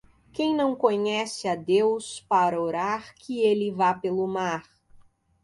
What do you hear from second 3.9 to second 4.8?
pelo mar.